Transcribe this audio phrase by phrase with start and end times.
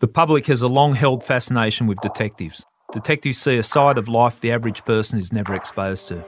[0.00, 2.64] The public has a long held fascination with detectives.
[2.90, 6.24] Detectives see a side of life the average person is never exposed to.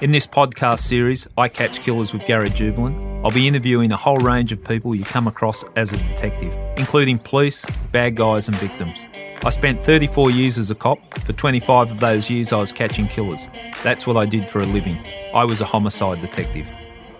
[0.00, 4.18] In this podcast series, I Catch Killers with Gary Jubelin, I'll be interviewing a whole
[4.18, 9.06] range of people you come across as a detective, including police, bad guys, and victims.
[9.44, 10.98] I spent 34 years as a cop.
[11.24, 13.48] For 25 of those years, I was catching killers.
[13.82, 15.04] That's what I did for a living.
[15.34, 16.70] I was a homicide detective.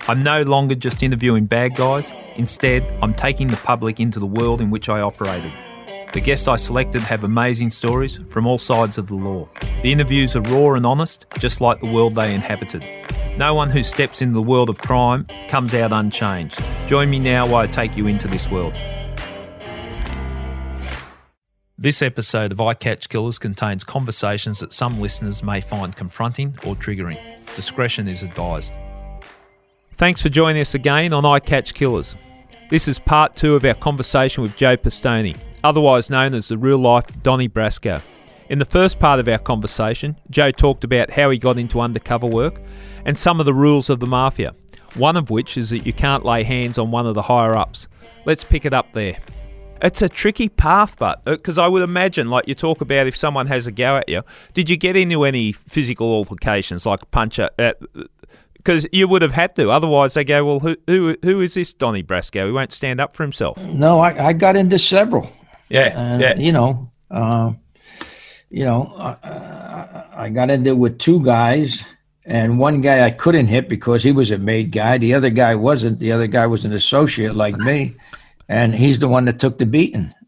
[0.09, 4.61] I'm no longer just interviewing bad guys, instead, I'm taking the public into the world
[4.61, 5.53] in which I operated.
[6.13, 9.49] The guests I selected have amazing stories from all sides of the law.
[9.83, 12.85] The interviews are raw and honest, just like the world they inhabited.
[13.39, 16.61] No one who steps into the world of crime comes out unchanged.
[16.89, 18.75] Join me now while I take you into this world.
[21.79, 26.75] This episode of I Catch Killers contains conversations that some listeners may find confronting or
[26.75, 27.21] triggering.
[27.55, 28.73] Discretion is advised.
[30.03, 32.17] Thanks for joining us again on I Catch Killers.
[32.71, 36.79] This is part two of our conversation with Joe Pistone, otherwise known as the real
[36.79, 38.03] life Donnie Brasco.
[38.49, 42.27] In the first part of our conversation, Joe talked about how he got into undercover
[42.27, 42.61] work
[43.05, 44.57] and some of the rules of the mafia,
[44.97, 47.87] one of which is that you can't lay hands on one of the higher ups.
[48.27, 49.19] Let's pick it up there.
[49.83, 53.17] It's a tricky path, but because uh, I would imagine, like you talk about, if
[53.17, 54.23] someone has a go at you,
[54.53, 57.55] did you get into any physical altercations, like punch at,
[58.63, 59.71] because you would have had to.
[59.71, 62.47] Otherwise, they go, well, who who who is this Donnie Brasco?
[62.47, 63.59] He won't stand up for himself.
[63.59, 65.31] No, I, I got into several.
[65.69, 66.37] Yeah, and, yeah.
[66.37, 67.53] You know, uh,
[68.51, 71.85] you know, uh, I got into with two guys,
[72.25, 74.99] and one guy I couldn't hit because he was a made guy.
[74.99, 75.99] The other guy wasn't.
[75.99, 77.95] The other guy was an associate like me,
[78.49, 80.15] and he's the one that took the beating.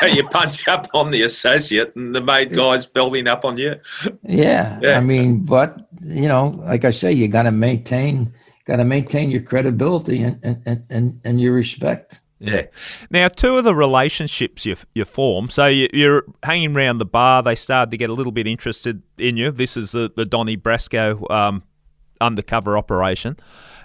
[0.00, 3.76] So you punch up on the associate, and the made guy's building up on you.
[4.22, 4.98] Yeah, yeah.
[4.98, 8.32] I mean, but you know, like I say, you got to maintain,
[8.66, 12.20] got to maintain your credibility and and, and and your respect.
[12.40, 12.66] Yeah.
[13.10, 15.50] Now, two of the relationships you you form.
[15.50, 17.42] So you, are hanging around the bar.
[17.42, 19.50] They started to get a little bit interested in you.
[19.50, 21.64] This is the the Donnie Brasco um,
[22.20, 23.36] undercover operation,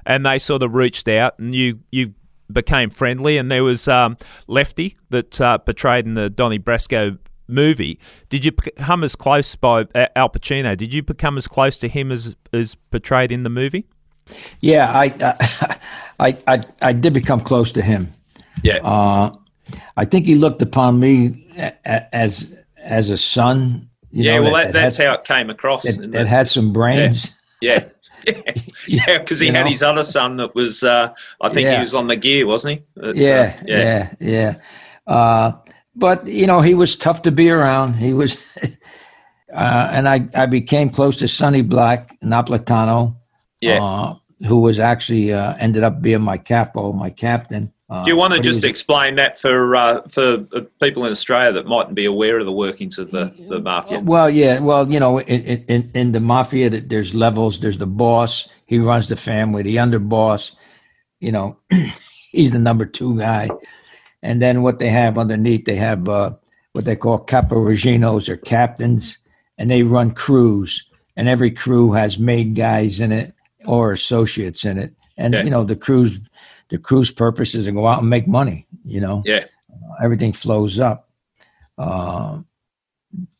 [0.06, 2.13] and they sort of reached out, and you you
[2.51, 7.18] became friendly, and there was um, Lefty that uh, portrayed in the Donnie Brasco
[7.48, 8.00] movie.
[8.30, 10.76] Did you become as close by uh, Al Pacino?
[10.76, 13.86] Did you become as close to him as as portrayed in the movie?
[14.62, 15.80] Yeah, I
[16.20, 18.12] I I, I did become close to him.
[18.64, 19.36] Yeah, uh,
[19.98, 21.48] I think he looked upon me
[21.86, 23.90] as as a son.
[24.12, 25.84] yeah, know, well, that, that that's had, how it came across.
[25.84, 27.36] That, that had some brains.
[27.62, 27.72] Yeah.
[27.72, 27.86] yeah.
[28.88, 29.70] yeah, because he you had know?
[29.70, 31.75] his other son that was, uh, I think yeah.
[31.75, 33.12] he was on the gear, wasn't he?
[33.24, 34.56] yeah, uh, yeah, yeah, yeah.
[35.14, 35.52] Uh,
[35.96, 37.94] but you know, he was tough to be around.
[37.96, 38.42] He was,
[39.54, 43.16] uh, and I, I became close to Sonny Black Napolitano,
[43.62, 44.16] yeah, uh,
[44.46, 47.72] who was actually uh, ended up being my capo, my captain.
[47.90, 51.12] Uh, Do you want to just was, explain that for uh, for uh, people in
[51.12, 54.00] Australia that mightn't be aware of the workings of the, the mafia?
[54.00, 57.60] Well, yeah, well, you know, in, in, in the mafia, there's levels.
[57.60, 58.50] There's the boss.
[58.66, 59.62] He runs the family.
[59.62, 60.56] The underboss,
[61.20, 61.60] you know,
[62.31, 63.50] he's the number two guy.
[64.23, 66.31] And then what they have underneath, they have uh,
[66.72, 69.19] what they call caporiginos or captains,
[69.57, 70.84] and they run crews.
[71.16, 73.35] And every crew has made guys in it
[73.66, 74.94] or associates in it.
[75.17, 76.19] And you know, the crews
[76.69, 78.66] the crew's purpose is to go out and make money.
[78.83, 81.09] You know, yeah, uh, everything flows up.
[81.78, 82.39] Uh,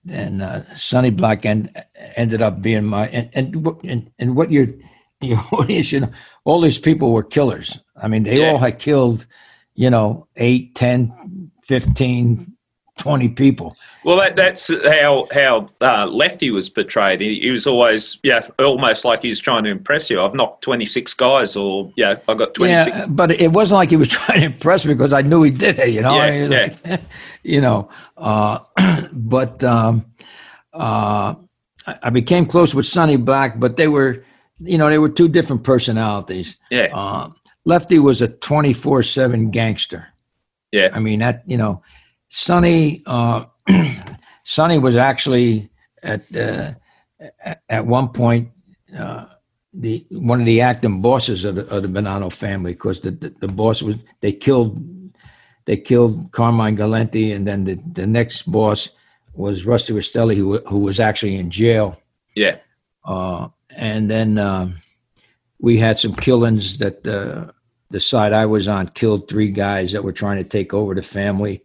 [0.08, 1.72] and uh, Sonny Black end,
[2.16, 4.68] ended up being my and and and, and what you're
[5.22, 6.12] your audience, you know,
[6.44, 7.80] all these people were killers.
[7.96, 8.52] I mean, they yeah.
[8.52, 9.26] all had killed,
[9.76, 12.54] you know, 8, 10, 15,
[12.98, 13.76] 20 people.
[14.04, 17.22] Well, that, that's how how uh, Lefty was portrayed.
[17.22, 20.22] He, he, was always, yeah, almost like he was trying to impress you.
[20.22, 22.88] I've knocked 26 guys, or, yeah, I've got 26.
[22.96, 25.52] Yeah, but it wasn't like he was trying to impress me because I knew he
[25.52, 26.16] did it, you know?
[26.16, 26.76] Yeah, yeah.
[26.86, 27.02] Like,
[27.44, 28.60] you know, uh,
[29.12, 30.06] but um,
[30.72, 31.36] uh,
[31.86, 34.24] I became close with Sonny Black, but they were,
[34.60, 36.58] you know, they were two different personalities.
[36.70, 36.90] Yeah.
[36.94, 37.30] Uh,
[37.66, 40.08] Lefty was a 24 7 gangster.
[40.72, 40.90] Yeah.
[40.94, 41.84] I mean, that, you know,
[42.30, 43.46] Sonny, uh,
[44.44, 45.70] Sonny was actually
[46.02, 46.74] at uh,
[47.70, 48.50] at one point
[48.98, 49.26] uh,
[49.74, 53.30] the one of the acting bosses of the, of the Bonanno family because the, the,
[53.40, 54.78] the boss was they killed
[55.66, 58.90] they killed Carmine Galante and then the, the next boss
[59.34, 62.00] was Rusty Rastelli who who was actually in jail.
[62.36, 62.58] Yeah.
[63.06, 64.76] Uh, and then um,
[65.60, 67.52] we had some killings that uh,
[67.94, 71.02] the side I was on killed three guys that were trying to take over the
[71.02, 71.64] family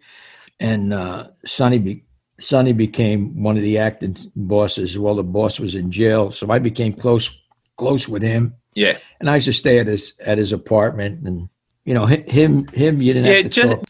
[0.60, 2.04] and uh, Sonny be,
[2.40, 4.98] Sonny became one of the acting bosses.
[4.98, 7.38] Well, the boss was in jail, so I became close
[7.76, 8.54] close with him.
[8.74, 11.48] Yeah, and I used to stay at his at his apartment, and
[11.84, 13.84] you know him him you didn't yeah, just, talk.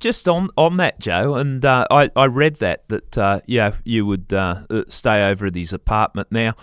[0.00, 4.06] just on on that, Joe, and uh, I I read that that uh, yeah you
[4.06, 6.28] would uh, stay over at his apartment.
[6.30, 6.54] Now,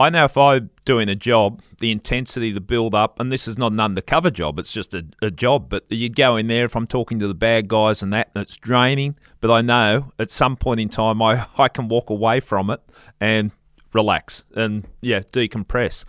[0.00, 3.56] I know if I'm doing a job, the intensity, the build up, and this is
[3.56, 5.68] not an undercover job; it's just a, a job.
[5.68, 8.42] But you'd go in there if I'm talking to the bad guys and that, and
[8.42, 9.16] it's draining.
[9.40, 12.80] But I know at some point in time, I I can walk away from it
[13.20, 13.52] and
[13.92, 16.04] relax and yeah decompress.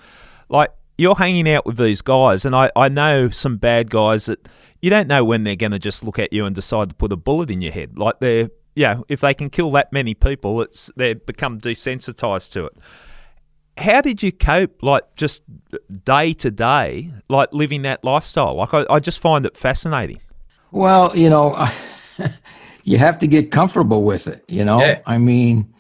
[0.50, 4.48] Like you're hanging out with these guys, and I, I know some bad guys that
[4.82, 7.12] you don't know when they're going to just look at you and decide to put
[7.12, 7.98] a bullet in your head.
[7.98, 12.66] Like they're, yeah, if they can kill that many people, it's they become desensitized to
[12.66, 12.78] it.
[13.78, 15.44] How did you cope, like just
[16.06, 18.56] day to day, like living that lifestyle?
[18.56, 20.20] Like I, I just find it fascinating.
[20.72, 21.68] Well, you know,
[22.84, 24.44] you have to get comfortable with it.
[24.48, 25.02] You know, Yeah.
[25.06, 25.74] I mean,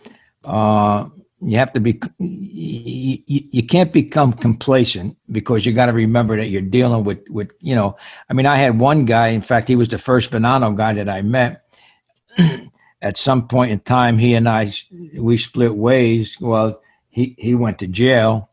[0.43, 1.07] uh,
[1.41, 1.99] you have to be.
[2.17, 7.51] You, you can't become complacent because you got to remember that you're dealing with with
[7.59, 7.97] you know.
[8.29, 9.27] I mean, I had one guy.
[9.27, 11.63] In fact, he was the first Bonanno guy that I met.
[13.01, 14.71] At some point in time, he and I
[15.17, 16.37] we split ways.
[16.41, 16.81] Well,
[17.15, 18.49] he he went to jail,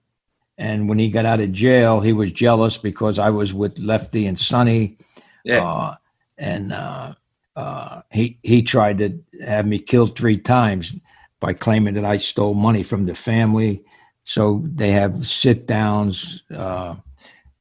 [0.56, 4.24] and when he got out of jail, he was jealous because I was with Lefty
[4.24, 4.98] and Sonny.
[5.44, 5.66] Yeah.
[5.66, 5.94] Uh,
[6.38, 7.14] and uh,
[7.56, 10.94] uh, he he tried to have me killed three times
[11.40, 13.82] by claiming that I stole money from the family.
[14.22, 16.94] So they have sit downs, uh,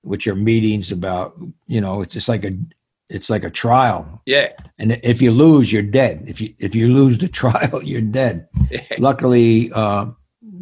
[0.04, 2.56] which are meetings about you know it's just like a
[3.10, 4.50] it's like a trial, yeah.
[4.78, 6.26] and if you lose, you're dead.
[6.28, 8.48] If you if you lose the trial, you're dead.
[8.70, 8.86] Yeah.
[9.00, 10.12] Luckily, uh,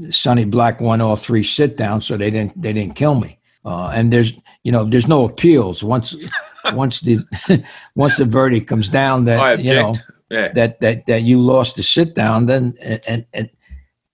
[0.10, 3.40] Sonny Black won all three sit downs, so they didn't they didn't kill me.
[3.66, 6.16] Uh, and there's you know there's no appeals once
[6.74, 7.20] once the
[7.96, 9.96] once the verdict comes down that you know.
[10.32, 10.54] Yeah.
[10.54, 13.50] that that that you lost the sit down, then and and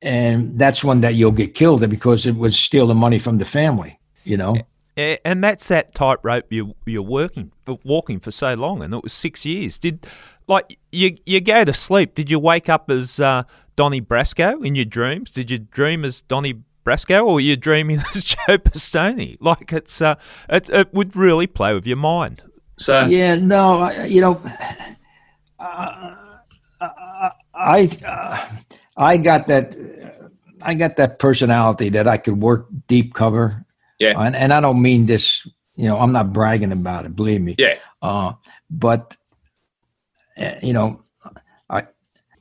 [0.02, 3.44] and that's one that you'll get killed because it was steal the money from the
[3.44, 4.00] family.
[4.24, 4.58] You know,
[4.96, 7.52] and that's that tightrope you you're working
[7.84, 9.78] walking for so long, and it was six years.
[9.78, 10.08] Did
[10.48, 12.16] like you you go to sleep?
[12.16, 13.44] Did you wake up as uh,
[13.76, 15.32] Donnie Brasco in your dreams?
[15.32, 19.38] Did you dream as Donnie Brasco, or were you dreaming as Joe Pistone?
[19.40, 20.16] Like it's uh,
[20.50, 22.44] it, it would really play with your mind.
[22.78, 24.42] So yeah, no, I, you know,
[25.60, 26.16] uh,
[27.54, 28.48] I uh,
[28.98, 29.76] I got that
[30.62, 33.66] I got that personality that I could work deep cover.
[34.00, 34.20] Yeah.
[34.20, 35.48] and, and I don't mean this.
[35.76, 37.16] You know, I'm not bragging about it.
[37.16, 37.56] Believe me.
[37.58, 37.76] yeah.
[38.02, 38.34] Uh,
[38.70, 39.16] but
[40.38, 41.05] uh, you know, I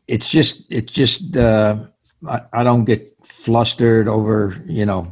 [0.09, 1.77] it's just it's just uh,
[2.29, 5.11] I, I don't get flustered over you know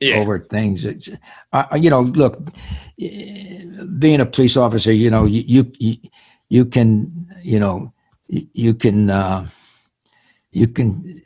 [0.00, 0.20] Yeah.
[0.20, 0.84] over things.
[0.84, 1.08] It's,
[1.52, 2.36] I, you know, look,
[3.98, 5.42] being a police officer, you know, you
[5.78, 5.96] you
[6.48, 7.92] you, can, you know,
[8.28, 9.46] you, you can uh,
[10.50, 11.22] you can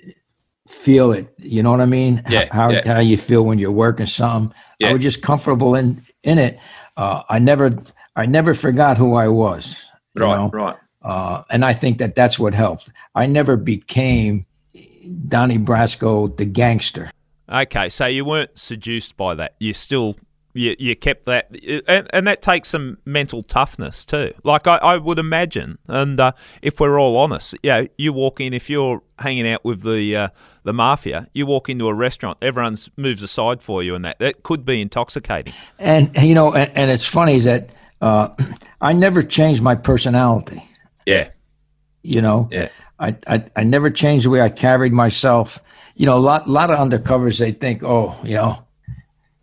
[0.68, 1.26] feel it.
[1.38, 2.22] You know what I mean?
[2.28, 2.94] Yeah, How yeah.
[2.94, 4.54] how you feel when you're working something.
[4.82, 6.58] I was just comfortable in in it.
[6.96, 7.76] Uh, I never
[8.14, 9.76] I never forgot who I was.
[10.14, 10.36] Right.
[10.36, 10.50] know?
[10.50, 10.76] Right.
[11.06, 12.90] Uh, and I think that that's what helped.
[13.14, 14.44] I never became
[15.28, 17.12] Donnie Brasco, the gangster.
[17.48, 19.54] Okay, so you weren't seduced by that.
[19.60, 20.16] You still
[20.52, 21.54] you, you kept that,
[21.86, 24.32] and, and that takes some mental toughness too.
[24.42, 28.52] Like I, I would imagine, and uh, if we're all honest, yeah, you walk in
[28.52, 30.28] if you're hanging out with the uh,
[30.64, 34.42] the mafia, you walk into a restaurant, everyone moves aside for you, and that that
[34.42, 35.54] could be intoxicating.
[35.78, 37.70] And you know, and, and it's funny is that
[38.00, 38.30] uh,
[38.80, 40.68] I never changed my personality.
[41.06, 41.30] Yeah.
[42.02, 42.68] You know, Yeah.
[42.98, 45.62] I, I I never changed the way I carried myself.
[45.94, 48.64] You know, a lot lot of undercovers they think, oh, you know,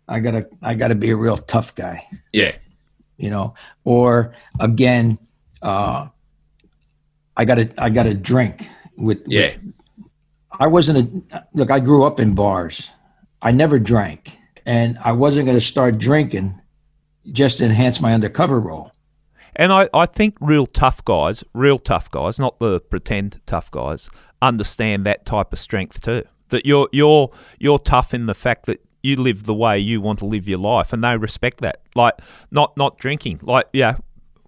[0.08, 2.06] I gotta I gotta be a real tough guy.
[2.32, 2.56] Yeah.
[3.16, 5.18] You know, or again,
[5.62, 6.08] uh,
[7.36, 9.56] I gotta I gotta drink with with Yeah.
[10.58, 11.70] I wasn't a look.
[11.70, 12.90] I grew up in bars.
[13.42, 16.60] I never drank, and I wasn't going to start drinking
[17.32, 18.92] just to enhance my undercover role.
[19.56, 24.10] And I, I think real tough guys, real tough guys, not the pretend tough guys,
[24.42, 26.24] understand that type of strength too.
[26.48, 30.18] That you're you're you're tough in the fact that you live the way you want
[30.20, 31.80] to live your life, and they respect that.
[31.94, 32.14] Like
[32.50, 33.40] not not drinking.
[33.42, 33.96] Like yeah,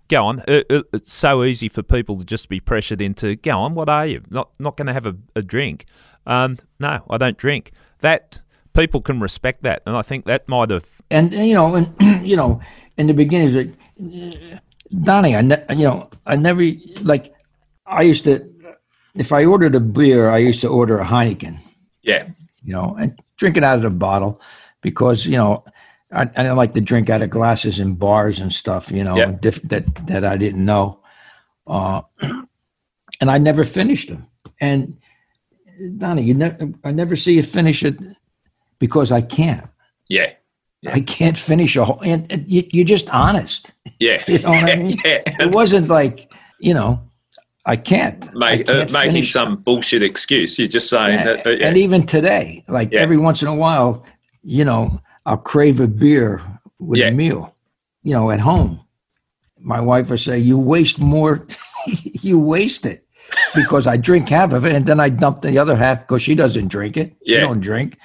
[0.09, 0.43] go on.
[0.49, 3.75] It, it, it's so easy for people to just be pressured into go on.
[3.75, 4.23] What are you?
[4.31, 5.87] Not not going to have a, a drink.
[6.27, 7.73] Um, no, I don't drink.
[8.01, 8.41] That
[8.75, 11.95] people can respect that, and I think that might have And you know, and
[12.27, 12.61] you know,
[12.97, 13.77] in the beginning,
[15.03, 16.63] Donnie, I ne- you know, I never
[17.03, 17.33] like.
[17.87, 18.49] I used to,
[19.15, 21.59] if I ordered a beer, I used to order a Heineken.
[22.03, 22.29] Yeah.
[22.63, 24.41] you know, and drink it out of the bottle
[24.81, 25.65] because you know
[26.13, 29.17] I, I don't like to drink out of glasses in bars and stuff, you know,
[29.17, 29.33] Yeah.
[29.41, 31.01] diff- that that I didn't know,
[31.67, 32.03] uh,
[33.21, 34.27] and I never finished them.
[34.61, 34.99] And
[35.99, 37.99] Donnie, you never, I never see you finish it
[38.79, 39.67] because I can't.
[40.09, 40.33] Yeah.
[40.89, 43.73] I can't finish a whole, and, and you, you're just honest.
[43.99, 44.23] Yeah.
[44.27, 44.99] You know what I mean?
[45.05, 45.23] yeah.
[45.41, 47.01] It wasn't like you know,
[47.65, 48.23] I can't.
[48.35, 50.59] Make, I uh, can't making finish some bullshit excuse.
[50.59, 51.47] You're just saying Yeah, that.
[51.47, 51.67] uh, yeah.
[51.69, 53.01] And even today, like Yeah.
[53.01, 54.05] every once in a while,
[54.43, 56.43] you know, I'll crave a beer
[56.79, 57.07] with Yeah.
[57.09, 57.55] a meal,
[58.03, 58.81] you know, at home.
[59.61, 61.47] My wife will say, You waste more,
[62.23, 63.07] you waste it
[63.55, 66.35] because I drink half of it and then I dump the other half because she
[66.35, 67.17] doesn't drink it.
[67.27, 67.41] She Yeah.
[67.41, 67.97] don't drink.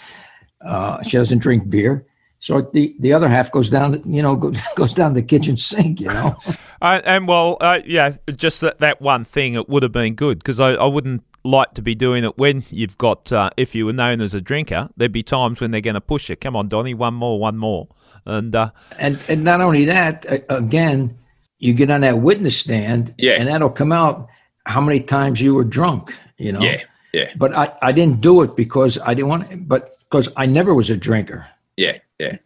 [0.66, 2.06] Uh, she doesn't drink beer.
[2.42, 5.56] So the, the other half goes down, the- you know, goes, goes down the kitchen
[5.58, 6.36] sink, you know.
[6.84, 10.40] Uh, and well, uh, yeah, just that, that one thing, it would have been good
[10.40, 13.86] because I, I wouldn't like to be doing it when you've got, uh, if you
[13.86, 16.36] were known as a drinker, there'd be times when they're going to push you.
[16.36, 17.88] Come on, Donnie, one more, one more.
[18.26, 21.16] And uh, And and not only that, again,
[21.60, 23.34] you get on that witness stand, Yeah.
[23.34, 24.28] and that'll come out
[24.66, 26.62] how many times you were drunk, you know.
[26.62, 26.82] yeah,
[27.14, 30.74] yeah, But I, I didn't do it because I didn't want, but because I never
[30.74, 31.46] was a drinker,
[31.78, 32.38] yeah, yeah,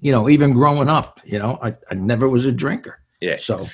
[0.00, 3.00] you know, even growing up, you know, I, I never was a drinker.
[3.20, 3.36] yeah.
[3.38, 3.68] So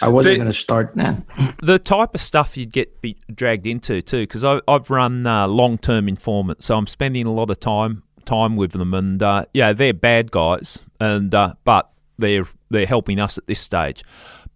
[0.00, 1.24] I wasn't going to start then.
[1.62, 5.78] the type of stuff you'd get be dragged into too, because I've run uh, long
[5.78, 9.72] term informants, so I'm spending a lot of time time with them, and uh, yeah,
[9.72, 14.02] they're bad guys, and uh, but they're they're helping us at this stage.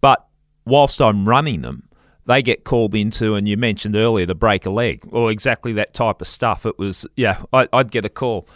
[0.00, 0.26] But
[0.64, 1.88] whilst I'm running them,
[2.26, 5.94] they get called into, and you mentioned earlier the break a leg, or exactly that
[5.94, 6.66] type of stuff.
[6.66, 8.48] It was yeah, I, I'd get a call.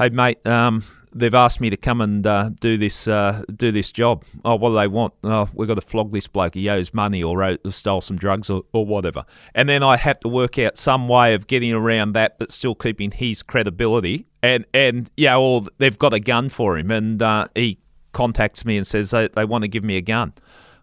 [0.00, 0.82] Hey mate, um,
[1.14, 4.24] they've asked me to come and uh, do this uh, do this job.
[4.46, 5.12] Oh, what do they want?
[5.24, 6.54] Oh, we've got to flog this bloke.
[6.54, 9.26] He owes money or wrote, stole some drugs or, or whatever.
[9.54, 12.74] And then I have to work out some way of getting around that, but still
[12.74, 14.24] keeping his credibility.
[14.42, 17.78] And and yeah, or they've got a gun for him, and uh, he
[18.12, 20.32] contacts me and says they, they want to give me a gun.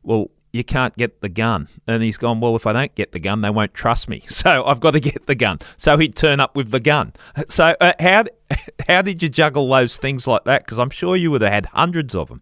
[0.04, 1.70] Well, you can't get the gun.
[1.86, 4.24] And he's gone, well, if I don't get the gun, they won't trust me.
[4.38, 5.60] So I've got to get the gun.
[5.78, 7.14] So he'd turn up with the gun.
[7.50, 8.26] So uh, how
[8.88, 10.64] how did you juggle those things like that?
[10.64, 12.42] Because I'm sure you would have had hundreds of them.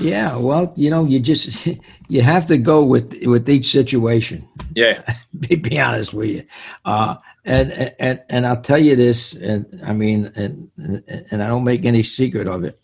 [0.00, 0.36] Yeah.
[0.36, 1.66] Well, you know, you just,
[2.08, 4.46] you have to go with, with each situation.
[4.74, 5.14] yeah.
[5.38, 6.44] be, be honest with you.
[6.84, 10.70] Uh, and, and, and I'll tell you this, and I mean, and,
[11.30, 12.78] and I don't make any secret of it.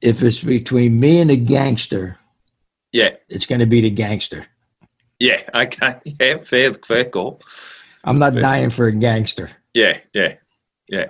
[0.00, 2.18] If it's between me and a gangster,
[2.92, 4.46] Yeah, it's going to be the gangster.
[5.18, 7.40] yeah, okay, yeah, fair, fair call.
[8.04, 9.50] I'm not dying for a gangster.
[9.74, 10.34] Yeah, yeah,
[10.88, 11.06] yeah,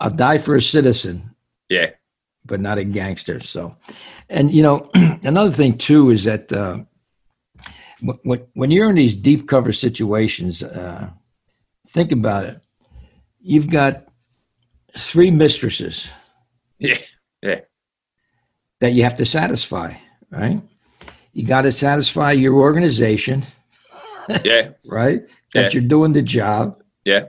[0.00, 1.34] I'll die for a citizen,
[1.68, 1.90] yeah,
[2.44, 3.40] but not a gangster.
[3.40, 3.76] So,
[4.28, 4.90] and you know,
[5.24, 6.78] another thing too is that uh,
[8.00, 11.10] when- when when you're in these deep cover situations, uh,
[11.88, 12.60] think about it.
[13.40, 14.06] You've got
[14.96, 16.10] three mistresses
[16.78, 16.98] yeah,
[17.42, 17.60] yeah,
[18.80, 19.94] that you have to satisfy,
[20.30, 20.60] right?
[21.32, 23.42] You got to satisfy your organization,
[24.44, 25.22] yeah, right?
[25.54, 25.80] That Yeah.
[25.80, 26.82] you're doing the job.
[27.04, 27.26] yeah,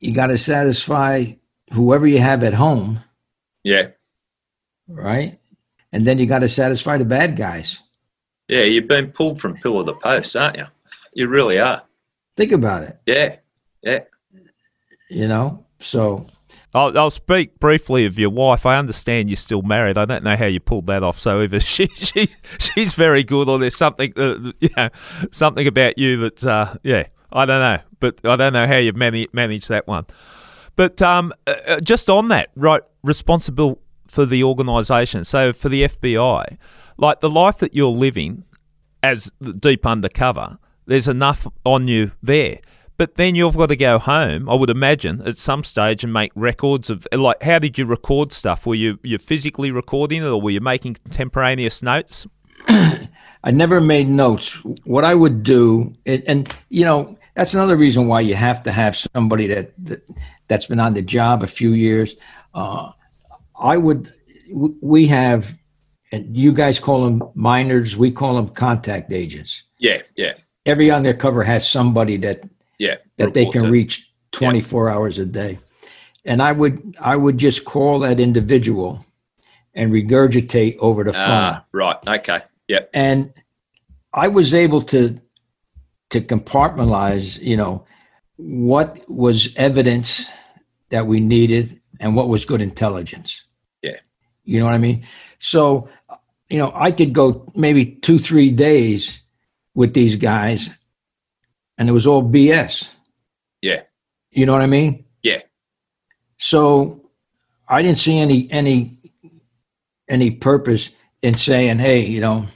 [0.00, 1.32] You got to satisfy
[1.72, 3.00] whoever you have at home,
[3.64, 3.88] yeah,
[4.88, 5.38] right?
[5.92, 7.82] And then you got to satisfy the bad guys.
[8.48, 8.62] yeah.
[8.62, 10.66] You've been pulled from pillar to post, aren't you?
[11.12, 11.82] You really are.
[12.36, 13.36] Think about it, Yeah,
[13.82, 14.00] yeah,
[15.10, 15.64] you know?
[15.80, 16.26] So,
[16.72, 18.64] I'll, I'll speak briefly of your wife.
[18.64, 19.98] I understand you're still married.
[19.98, 21.18] I don't know how you pulled that off.
[21.18, 24.88] So either she, she she's very good, or there's something know,
[25.32, 27.82] something about you that uh, yeah, I don't know.
[27.98, 30.06] But I don't know how you've managed managed that one.
[30.76, 35.24] But um, uh, uh, just on that, right, responsible for the organisation.
[35.24, 36.56] So for the FBI,
[36.96, 38.44] like the life that you're living
[39.02, 42.60] as deep undercover, there's enough on you there.
[43.00, 46.32] But then you've got to go home, I would imagine, at some stage and make
[46.34, 48.66] records of like how did you record stuff?
[48.66, 52.26] Were you you physically recording it or were you making contemporaneous notes?
[52.68, 54.52] I never made notes.
[54.84, 58.70] What I would do, and, and you know, that's another reason why you have to
[58.70, 60.04] have somebody that, that
[60.48, 62.16] that's been on the job a few years.
[62.52, 62.92] Uh,
[63.58, 64.12] I would.
[64.82, 65.56] We have,
[66.12, 67.96] and you guys call them minders.
[67.96, 69.62] We call them contact agents.
[69.78, 70.34] yeah, yeah,
[70.66, 72.42] Every undercover has somebody that
[72.80, 72.96] yeah.
[73.18, 75.58] that they can reach 24 hours a day,
[76.24, 79.04] and I would I would just call that individual
[79.74, 81.22] and regurgitate over the phone.
[81.28, 81.96] Ah, right.
[82.06, 82.40] Okay.
[82.68, 82.90] Yep.
[82.94, 83.32] and
[84.12, 85.20] I was able to
[86.10, 87.84] to compartmentalize, you know,
[88.36, 90.28] what was evidence
[90.88, 93.44] that we needed and what was good intelligence.
[93.82, 93.98] Yeah.
[94.44, 95.06] You know what I mean?
[95.38, 95.88] So,
[96.48, 99.20] you know, I could go maybe two, three days
[99.74, 100.70] with these guys,
[101.80, 102.90] and it was all BS.
[103.62, 103.82] Yeah.
[104.30, 105.04] You know what I mean?
[105.22, 105.40] Yeah.
[106.38, 107.10] So
[107.68, 108.98] I didn't see any any
[110.08, 110.90] any purpose
[111.22, 112.46] in saying, "Hey, you know,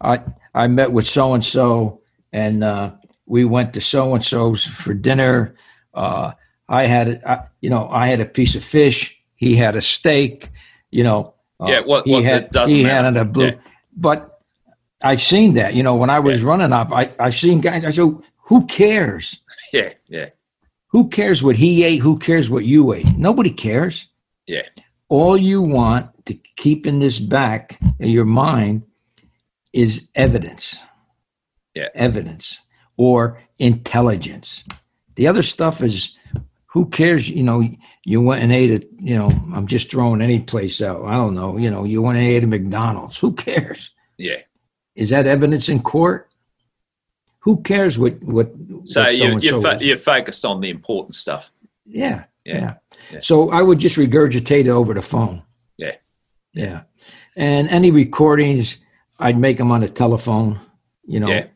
[0.00, 0.20] I
[0.54, 2.92] I met with so and so, and uh,
[3.26, 5.54] we went to so and so's for dinner.
[5.94, 6.32] Uh,
[6.68, 9.16] I had, a, I, you know, I had a piece of fish.
[9.36, 10.50] He had a steak.
[10.90, 13.04] You know, uh, Yeah, what- he what- had he matter.
[13.06, 13.54] had a blue, Yeah.
[13.96, 14.40] but
[15.02, 15.74] I've seen that.
[15.74, 17.84] You know, when I was running up, I I've seen guys.
[17.84, 18.10] I said,
[18.48, 19.40] who cares?
[19.72, 20.30] Yeah, yeah,
[20.88, 21.98] Who cares what he ate?
[21.98, 23.18] Who cares what you ate?
[23.18, 24.08] Nobody cares.
[24.46, 24.62] yeah,
[25.10, 28.84] All you want to keep in this back of your mind
[29.74, 30.78] is evidence.
[31.74, 31.88] Yeah.
[31.94, 32.62] Evidence
[32.96, 34.64] or intelligence.
[35.16, 36.16] The other stuff is
[36.64, 37.28] who cares?
[37.28, 37.62] You know,
[38.04, 41.04] you went and ate at, you know, I'm just throwing any place out.
[41.04, 41.58] I don't know.
[41.58, 43.18] You know, you went and ate at McDonald's.
[43.18, 43.90] Who cares?
[44.16, 44.40] yeah.
[44.94, 46.27] Is that evidence in court?
[47.48, 48.52] Who cares what what?
[48.84, 49.64] So what you, so-and-so you're, was?
[49.80, 51.50] fo- you're focused on the important stuff.
[51.86, 52.54] Yeah, Yeah.
[52.54, 52.74] yeah.
[53.12, 53.18] Yeah.
[53.20, 55.42] So I would just regurgitate it over the phone.
[55.78, 55.94] Yeah.
[56.52, 56.82] Yeah.
[57.36, 58.76] And any recordings,
[59.18, 60.60] I'd make them on the telephone.
[61.06, 61.46] You know, Yeah.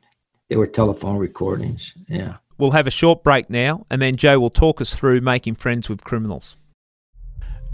[0.49, 1.93] they were telephone recordings.
[2.09, 2.37] Yeah.
[2.57, 5.91] We'll have a short break now, and then Joe will talk us through making friends
[5.91, 6.57] with criminals.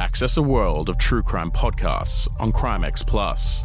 [0.00, 3.64] Access a world of true crime podcasts on CrimeX Plus,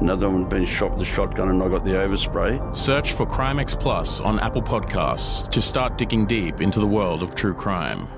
[0.00, 2.74] Another one been shot with a shotgun, and I got the overspray.
[2.74, 7.34] Search for CrimeX Plus on Apple Podcasts to start digging deep into the world of
[7.34, 8.08] true crime.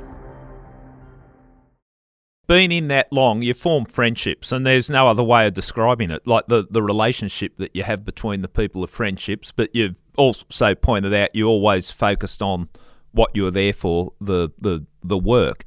[2.47, 6.25] Being in that long, you form friendships, and there's no other way of describing it.
[6.25, 10.77] Like the, the relationship that you have between the people of friendships, but you've also
[10.77, 12.69] pointed out you always focused on
[13.11, 15.65] what you were there for, the the, the work.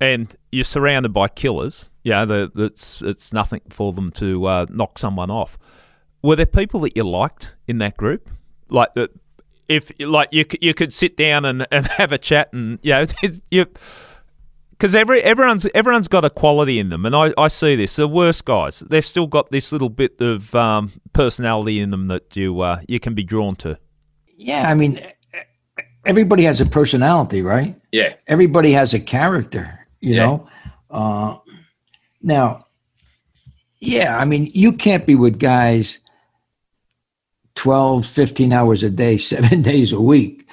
[0.00, 1.88] And you're surrounded by killers.
[2.02, 5.56] Yeah, the, it's it's nothing for them to uh, knock someone off.
[6.22, 8.28] Were there people that you liked in that group?
[8.68, 9.10] Like that,
[9.68, 13.06] if like you you could sit down and, and have a chat, and you know
[13.50, 13.66] you
[14.70, 17.96] because every everyone's everyone's got a quality in them, and I, I see this.
[17.96, 22.36] The worst guys, they've still got this little bit of um, personality in them that
[22.36, 23.78] you uh, you can be drawn to.
[24.36, 24.68] Yeah.
[24.68, 25.00] I mean,
[26.04, 27.80] everybody has a personality, right?
[27.92, 30.26] Yeah, Everybody has a character, you Yeah.
[30.26, 30.48] know?
[30.90, 31.38] Uh,
[32.22, 32.66] now,
[33.80, 35.98] yeah, I mean, you can't be with guys
[37.54, 40.46] 12, 15 hours a day, seven days a week,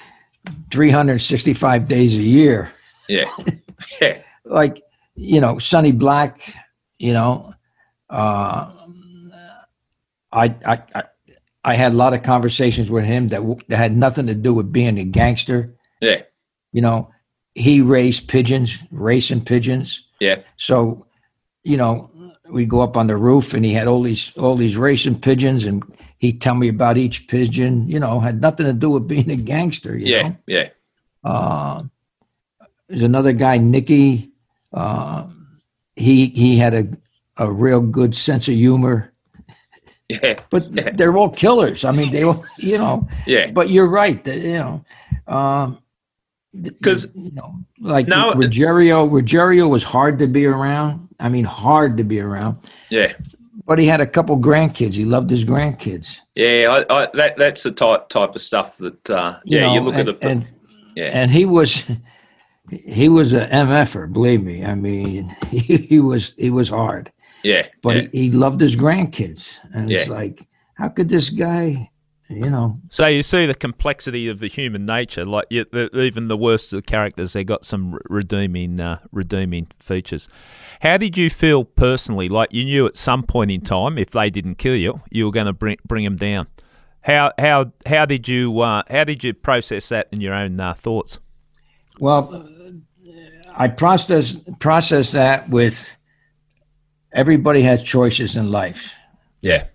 [0.72, 2.72] 365 days a year.
[3.08, 3.26] yeah,
[4.02, 4.82] yeah, like
[5.16, 6.56] you know Sonny Black,
[6.98, 7.54] you know,
[8.10, 8.72] uh,
[10.32, 11.04] I, I I
[11.64, 14.54] I had a lot of conversations with him that, w- that had nothing to do
[14.54, 15.76] with being a gangster.
[16.02, 16.22] yeah,
[16.74, 17.12] You know,
[17.56, 20.06] he raised pigeons, racing pigeons.
[20.20, 21.06] yeah, So,
[21.64, 22.10] you know,
[22.50, 25.66] we go up on the roof and he had all these all these racing pigeons
[25.66, 25.84] and
[26.18, 27.88] he'd tell me about each pigeon.
[27.88, 29.98] You know, had nothing to do with being a gangster.
[29.98, 30.36] You yeah, know?
[30.48, 30.70] yeah,
[31.24, 31.84] Uh,
[32.88, 34.32] there's another guy, Nicky.
[34.74, 35.28] Uh,
[35.96, 36.88] he he had a
[37.38, 39.12] a real good sense of humor,
[40.10, 40.64] yeah, but
[40.98, 41.86] they're all killers.
[41.86, 43.08] I mean, they all you know.
[43.26, 43.52] yeah.
[43.52, 44.22] But you're right.
[44.26, 44.86] that, You know,
[45.28, 45.78] um,
[46.54, 51.08] th- 'Cause- you know, like Now- Ruggiero, Ruggiero was hard to be around.
[51.20, 52.58] I mean, hard to be around.
[52.90, 53.14] Yeah,
[53.68, 54.96] But he had a couple grandkids.
[54.96, 56.20] He loved his grandkids.
[56.36, 56.84] yeah.
[56.90, 59.74] I, I, that that's the type type of stuff that uh, you yeah.
[59.74, 60.24] You know, look and, at it.
[60.24, 60.48] and
[60.96, 61.86] yeah, and he was
[62.70, 67.12] he was a mf'er believe me i mean he, he was he was hard
[67.44, 71.90] yeah, but yeah, he, he loved his grandkids and it's like how could this guy
[72.32, 75.26] you know So you see the complexity of the human nature.
[75.26, 79.67] Like you, the, even the worst of the characters, they got some redeeming uh, redeeming
[79.80, 80.28] features.
[80.82, 82.30] How did you feel personally?
[82.30, 85.32] Like you knew at some point in time, if they didn't kill you, you were
[85.32, 86.48] going to bring bring them down.
[87.02, 90.74] How how how did you uh, how did you process that in your own uh,
[90.74, 91.20] thoughts?
[92.02, 92.50] well
[93.56, 95.96] i process process that with
[97.13, 98.91] everybody has choices in life
[99.41, 99.65] yeah,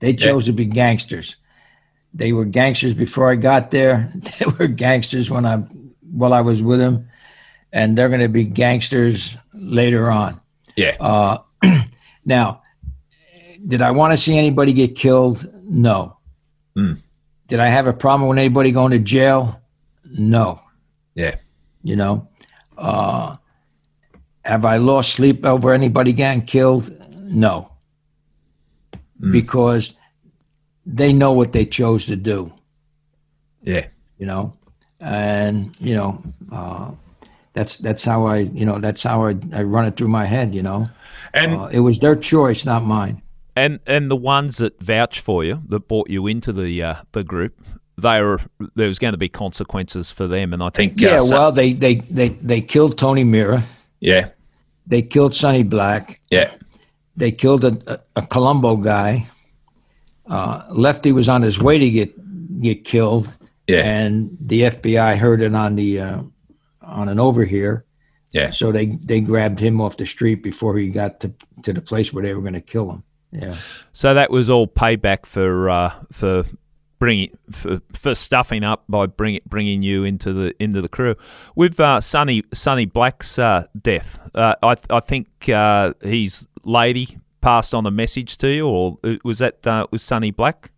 [0.00, 1.36] they chose to be gangsters
[2.14, 5.56] they were gangsters before i got there they were gangsters when i
[6.12, 7.08] while i was with them
[7.72, 10.40] and they're going to be gangsters later on
[10.76, 11.38] yeah, Uh,
[12.24, 12.62] now,
[13.66, 15.46] did I want to see anybody get killed?
[15.64, 16.16] No.
[16.74, 16.94] Hmm.
[17.48, 19.60] Did I have a problem with anybody going to jail?
[20.04, 20.60] No.
[21.14, 21.36] yeah,
[21.82, 22.28] You know,
[22.78, 23.36] uh,
[24.44, 26.90] have I lost sleep over anybody getting killed?
[27.20, 27.72] No.
[29.32, 29.94] Because
[30.86, 32.52] they know what they chose to do,
[33.62, 33.86] yeah,
[34.18, 34.52] you know,
[35.00, 36.90] and you know, uh,
[37.52, 40.54] that's that's how I, you know, that's how I, I run it through my head,
[40.54, 40.88] you know.
[41.34, 43.22] And Uh, it was their choice, not mine.
[43.56, 47.22] and and the ones that vouch for you, that brought you into the uh, the
[47.24, 47.52] group,
[47.96, 48.40] they were
[48.74, 51.52] there was going to be consequences for them, and I think Yeah, uh, so- well,
[51.52, 53.62] they they they they killed Tony Mirra.
[54.00, 54.30] Yeah,
[54.86, 56.20] They killed Sonny Black.
[56.30, 56.54] yeah,
[57.14, 59.26] They killed a, a, a Colombo guy.
[60.26, 65.42] Uh, Lefty was on his way to get get killed, yeah, and the FBI heard
[65.42, 66.22] it on the uh,
[66.82, 67.84] on an overhear.
[68.32, 68.50] yeah.
[68.50, 72.12] So they they grabbed him off the street before he got to to the place
[72.12, 73.04] where they were going to kill him.
[73.32, 73.58] Yeah,
[73.92, 76.44] So that was all payback for uh, for
[76.98, 81.14] bringing for, for stuffing up by bringing bringing you into the into the crew.
[81.54, 87.74] With uh, Sonny Sonny Black's uh, death, uh, I I think uh, his lady passed
[87.74, 90.72] on a message to you, or was that uh, was Sonny Black?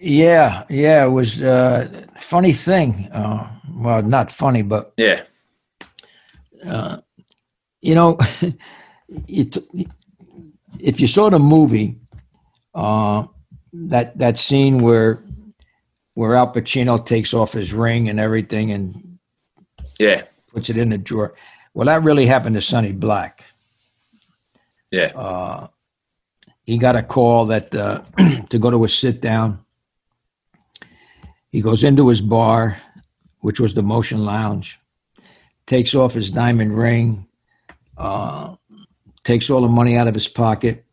[0.00, 1.04] yeah, yeah.
[1.06, 3.08] It was uh, funny thing.
[3.12, 5.24] Uh, well, not funny, but yeah.
[7.80, 8.18] you know,
[9.28, 9.56] it,
[10.80, 11.98] if you saw the movie,
[12.74, 13.26] uh,
[13.72, 15.22] that that scene where
[16.14, 19.18] where Al Pacino takes off his ring and everything and
[19.98, 21.34] Yeah, puts it in the drawer,
[21.74, 23.44] well, that really happened to Sonny Black.
[24.94, 25.66] Yeah,
[26.64, 28.02] He got a call that uh,
[28.48, 29.64] to go to a sit down.
[31.50, 32.80] He goes into his bar,
[33.40, 34.78] which was the Motion Lounge,
[35.66, 37.26] takes off his diamond ring,
[37.96, 38.56] uh,
[39.24, 40.84] takes all the money out of his pocket,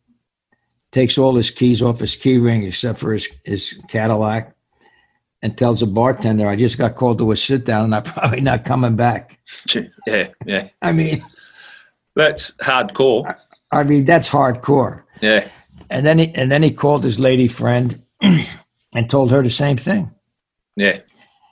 [0.92, 4.54] takes all his keys off his key ring except for his, his Cadillac,
[5.42, 8.40] and tells the bartender, I just got called to a sit down and I'm probably
[8.40, 9.40] not coming back.
[10.06, 10.68] yeah, yeah.
[10.80, 11.24] I mean,
[12.14, 13.36] That's hardcore.
[13.72, 15.02] I mean, that's hardcore.
[15.20, 15.48] Yeah,
[15.88, 19.76] And then he, and then he called his lady friend and told her the same
[19.76, 20.10] thing.
[20.76, 20.98] yeah,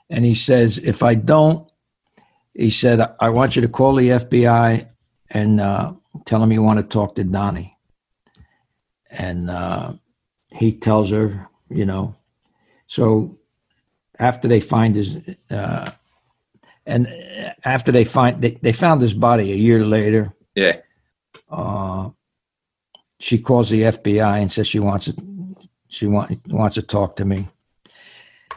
[0.09, 1.67] And he says, if I don't,
[2.53, 4.87] he said, I want you to call the FBI
[5.29, 5.93] and uh,
[6.25, 7.75] tell them you want to talk to Donnie.
[9.09, 9.93] And uh,
[10.49, 12.13] he tells her, you know,
[12.87, 13.37] so
[14.19, 15.17] after they find his,
[15.49, 15.91] uh,
[16.85, 17.07] and
[17.63, 20.33] after they find, they, they found his body a year later.
[20.55, 20.77] yeah,
[21.51, 22.09] Uh,
[23.19, 25.15] she calls the FBI and says she wants to,
[25.87, 27.47] she want, wants to talk to me.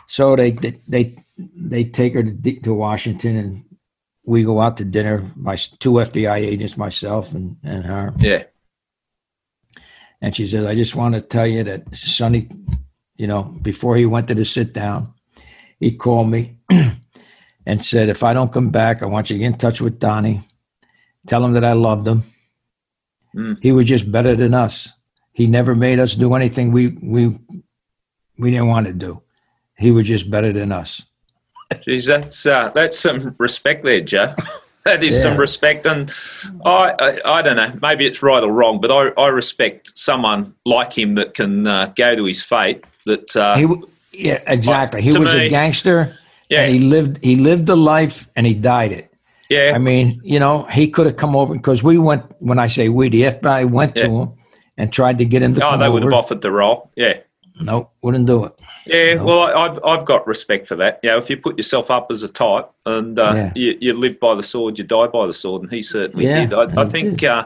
[0.07, 3.65] So they they they, they take her to, to Washington and
[4.25, 5.31] we go out to dinner.
[5.35, 8.15] My two FBI agents, myself and and her.
[8.19, 8.45] yeah,
[10.21, 12.49] And she says, "I just want to tell you that Sonny,
[13.17, 15.15] you know, before he went to the sit down,
[15.81, 16.59] he called me
[17.67, 19.99] and said, if I don't come back, I want you to get in touch with
[19.99, 20.41] Donnie.
[21.27, 22.23] Tell him that I loved him.
[23.35, 23.59] Mm.
[23.61, 24.93] He was just better than us.
[25.33, 27.39] He never made us do anything we we
[28.39, 29.23] we didn't want to do.
[29.77, 31.05] He was just better than us.
[31.85, 34.35] Geez, that's uh, that's some respect there, Joe.
[34.85, 36.13] that is some respect, and
[36.65, 37.73] I, I I don't know.
[37.83, 41.93] Maybe it's right or wrong, but I, I respect someone like him that can uh,
[41.97, 42.85] go to his fate.
[43.07, 43.67] That uh, He
[44.13, 45.03] yeah, exactly.
[45.03, 46.17] He was me- a gangster
[46.49, 49.13] yeah, and he lived he lived the life and he died it.
[49.51, 52.25] Yeah, I mean, you know, he could have come over because we went.
[52.41, 54.33] When I say we, the FBI went to him
[54.77, 56.13] and tried to get him to oh, they would over.
[56.15, 56.91] have offered the role.
[56.97, 57.19] Yeah,
[57.61, 58.53] Nope, wouldn't do it.
[58.87, 59.15] yeah.
[59.15, 59.25] No.
[59.27, 61.01] Well, I, I've I've got respect for that.
[61.03, 63.53] You know, if you put yourself up as a type and uh, Yeah.
[63.55, 66.47] you, you live by the sword, you die by the sword, and he certainly Yeah,
[66.47, 66.55] did.
[66.55, 67.29] I, I think did.
[67.29, 67.45] uh,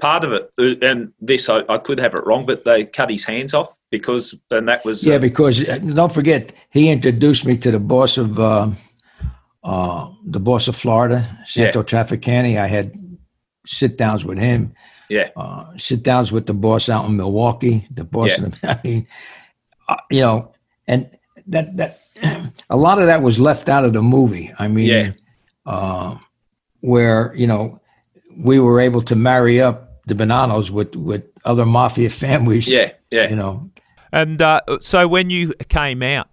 [0.00, 3.10] part of it, uh, and this I, I could have it wrong, but they cut
[3.10, 7.44] his hands off because, and that was Yeah, uh, because uh, don't forget, he introduced
[7.44, 8.40] me to the boss of
[9.62, 12.58] uh, the boss of Florida, Santo Trafficante.
[12.58, 12.92] I had
[13.66, 14.72] sit downs with him,
[15.08, 18.38] yeah, uh, sit downs with the boss out in Milwaukee, the boss.
[18.38, 18.46] Yeah.
[18.46, 19.06] Of the, I mean,
[19.88, 20.52] uh, you know,
[20.86, 21.10] and
[21.48, 22.00] that that
[22.70, 24.52] a lot of that was left out of the movie.
[24.58, 25.12] I mean, Yeah.
[25.66, 26.16] uh,
[26.80, 27.80] where you know
[28.44, 32.66] we were able to marry up the Bonannos with with other mafia families.
[32.68, 33.28] yeah, yeah.
[33.28, 33.70] you know.
[34.12, 36.28] And uh, so when you came out,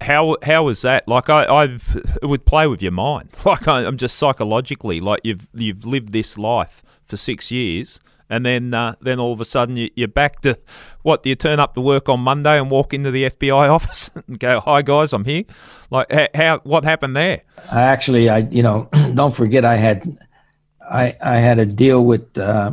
[0.00, 1.08] how how was that?
[1.08, 3.30] Like I, it would play with your mind.
[3.46, 8.44] Like I, I'm just psychologically like you've you've lived this life for six years, and
[8.44, 10.58] then uh, then all of a sudden you, you're back to
[11.02, 11.22] what?
[11.22, 14.38] Do you turn up to work on Monday and walk into the FBI office and
[14.40, 15.44] go, "Hi guys, I'm here."
[15.90, 17.42] Like how what happened there?
[17.70, 20.18] I actually, I you know, don't forget, I had,
[20.90, 22.72] I I had a deal with uh,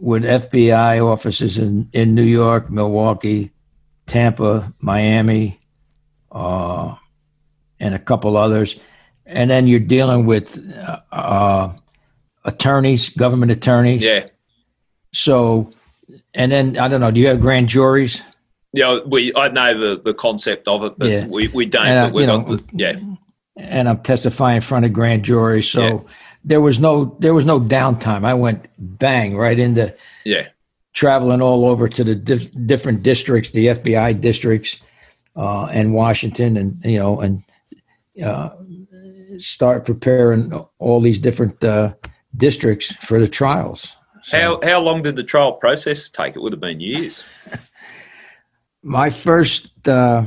[0.00, 3.52] with FBI offices in in New York, Milwaukee,
[4.06, 5.59] Tampa, Miami,
[6.32, 6.94] uh,
[7.78, 8.78] and a couple others,
[9.26, 11.72] and then you're dealing with uh, uh,
[12.44, 14.02] attorneys, government attorneys.
[14.02, 14.26] Yeah.
[15.12, 15.72] So,
[16.34, 17.10] and then I don't know.
[17.10, 18.22] Do you have grand juries?
[18.72, 21.26] Yeah, we I know the, the concept of it, but Yeah.
[21.26, 21.86] we, we don't.
[21.86, 22.96] And, but we you got know, the, yeah,
[23.56, 25.68] and I'm testifying in front of grand juries.
[25.68, 25.98] So Yeah.
[26.44, 28.24] there was no there was no downtime.
[28.24, 29.92] I went bang right into
[30.24, 30.46] yeah,
[30.92, 34.78] traveling all over to the dif- different districts, the FBI districts,
[35.36, 37.42] uh, and Washington, and you know, and
[38.24, 38.50] uh,
[39.38, 41.94] start preparing all these different uh,
[42.36, 43.96] districts for the trials.
[44.22, 46.36] So, how how long did the trial process take?
[46.36, 47.24] It would have been years.
[48.82, 50.26] my first uh,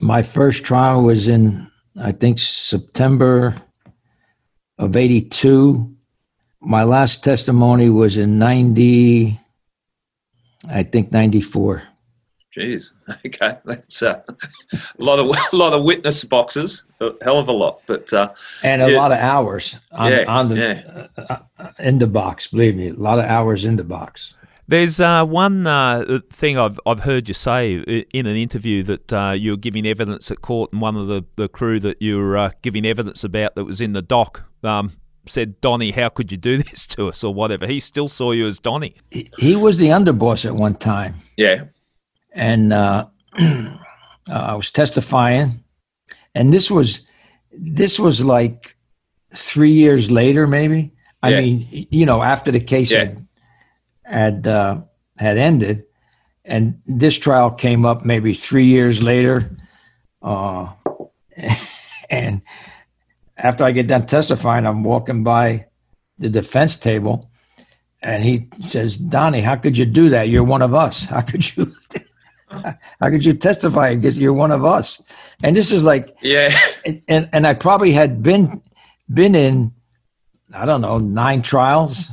[0.00, 3.54] my first trial was in I think September
[4.78, 5.92] of '82.
[6.60, 9.38] My last testimony was in '90,
[10.68, 11.82] I think '94.
[12.56, 12.90] Jeez.
[13.26, 17.52] Okay, that's uh, a lot of a lot of witness boxes, a hell of a
[17.52, 18.96] lot, but uh, and a yeah.
[18.96, 21.06] lot of hours on, yeah, on the yeah.
[21.16, 22.48] uh, uh, in the box.
[22.48, 24.34] Believe me, a lot of hours in the box.
[24.68, 29.30] There's uh, one uh, thing I've I've heard you say in an interview that uh,
[29.30, 32.36] you were giving evidence at court, and one of the, the crew that you were
[32.36, 36.38] uh, giving evidence about that was in the dock um, said, Donnie, how could you
[36.38, 37.66] do this to us?" or whatever.
[37.68, 38.96] He still saw you as Donnie.
[39.12, 41.14] He, he was the underboss at one time.
[41.36, 41.66] Yeah,
[42.36, 43.06] and uh,
[44.28, 45.64] I was testifying,
[46.34, 47.06] and this was
[47.50, 48.76] this was like
[49.34, 50.92] three years later, maybe.
[51.22, 51.40] I Yeah.
[51.40, 52.98] mean, you know, after the case Yeah.
[52.98, 53.26] had
[54.04, 54.82] had uh,
[55.18, 55.84] had ended,
[56.44, 59.50] and this trial came up maybe three years later,
[60.22, 60.68] uh,
[62.10, 62.42] and
[63.36, 65.66] after I get done testifying, I'm walking by
[66.18, 67.30] the defense table,
[68.02, 70.28] and he says, "Donnie, how could you do that?
[70.28, 71.06] You're one of us.
[71.06, 71.74] How could you?"
[73.00, 75.00] How could you testify because you're one of us?
[75.42, 78.60] And this is like, yeah, and, and and I probably had been
[79.12, 79.72] been in,
[80.52, 82.10] I don't know, nine trials.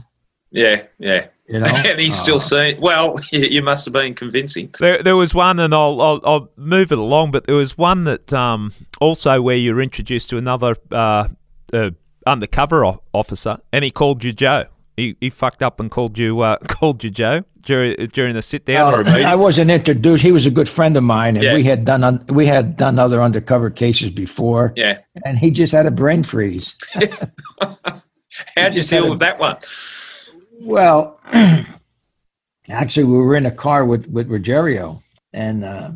[0.51, 1.27] yeah, yeah.
[1.47, 5.03] You know, and he's still Uh, saying, "Well, you, you must have been convincing." There,
[5.03, 7.31] there was one, and I'll, I'll, I'll move it along.
[7.31, 11.27] But there was one that um, also where you were introduced to another uh,
[11.73, 11.89] uh,
[12.25, 14.65] undercover officer, and he called you Joe.
[14.95, 18.65] He, he fucked up and called you uh, called you Joe during during the sit
[18.65, 18.93] down.
[18.93, 19.25] Or a meeting.
[19.25, 20.23] I wasn't introduced.
[20.23, 21.53] He was a good friend of mine, and Yeah.
[21.53, 24.73] we had done un, we had done other undercover cases before.
[24.75, 24.99] Yeah.
[25.25, 26.77] And he just had a brain freeze.
[28.55, 29.57] How'd you deal a- with that one?
[30.61, 31.19] Well,
[32.69, 35.01] actually, we were in a car with with Ruggiero,
[35.33, 35.91] and uh,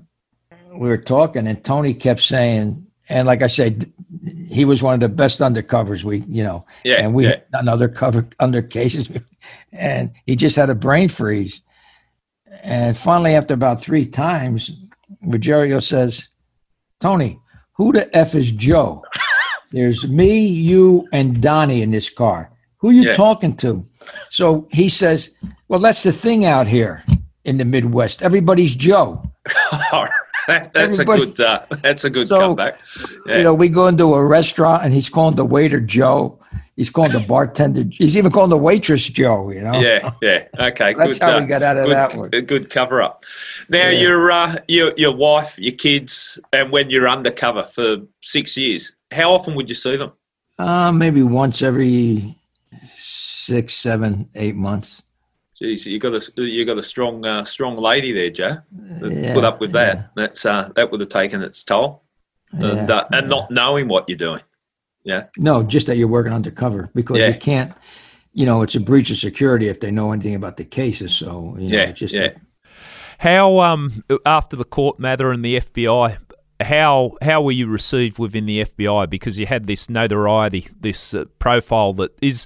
[0.73, 3.91] we were talking, and Tony kept saying, and like I said,
[4.47, 7.29] he was one of the best undercovers we, you know, Yeah, and we yeah.
[7.31, 9.09] had done other cover under cases,
[9.71, 11.61] and he just had a brain freeze.
[12.63, 14.71] And finally, after about three times,
[15.21, 16.29] Ruggiero says,
[16.99, 17.39] "Tony,
[17.73, 19.03] who the f is Joe?
[19.71, 22.49] There's me, you, and Donnie in this car.
[22.77, 23.13] Who are you Yeah.
[23.13, 23.85] talking to?"
[24.29, 25.31] So he says,
[25.67, 27.03] "Well, that's the thing out here
[27.43, 28.23] in the Midwest.
[28.23, 29.21] Everybody's Joe."
[30.47, 31.41] That- that's Everybody- a good.
[31.41, 32.79] Uh, that's a good So, comeback.
[33.25, 33.37] Yeah.
[33.37, 36.39] You know, we go into a restaurant and he's calling the waiter Joe.
[36.75, 37.85] He's calling the bartender.
[37.89, 39.49] He's even calling the waitress Joe.
[39.49, 39.79] You know.
[39.79, 40.47] yeah, yeah.
[40.59, 42.29] Okay, That's good, how uh, we got out of good, that one.
[42.29, 43.25] Good cover up.
[43.67, 43.99] Now Yeah.
[43.99, 49.31] your uh, your your wife, your kids, and when you're undercover for six years, how
[49.33, 50.11] often would you see them?
[50.59, 52.37] Uh, maybe once every
[52.93, 55.01] six, seven, eight months.
[55.61, 58.57] Jeez, you got a you got a strong uh, strong lady there, Joe.
[59.01, 59.97] that Yeah, Put up with that.
[59.97, 60.03] yeah.
[60.15, 62.03] That's uh, that would have taken its toll,
[62.51, 64.41] and Yeah, uh, and not knowing what you're doing.
[65.03, 65.25] Yeah.
[65.37, 67.29] No, just that you're working undercover because Yeah.
[67.29, 67.73] you can't.
[68.33, 71.11] You know, it's a breach of security if they know anything about the cases.
[71.13, 72.29] So you know, Yeah, just yeah.
[73.19, 76.17] How um after the court matter and the FBI,
[76.61, 81.25] how how were you received within the FBI because you had this notoriety, this uh,
[81.39, 82.45] profile that is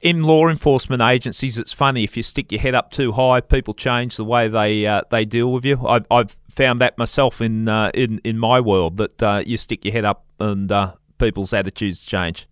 [0.00, 1.58] in law enforcement agencies.
[1.58, 4.86] It's funny if you stick your head up too high, people change the way they
[4.86, 5.86] uh, they deal with you.
[5.86, 9.84] I, I've found that myself in uh, in in my world that uh, you stick
[9.84, 12.46] your head up and uh, people's attitudes change.